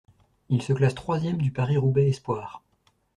[0.49, 2.63] Il se classe troisième du Paris-Roubaix espoirs.